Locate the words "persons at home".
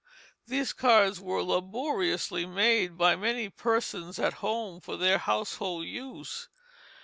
3.49-4.79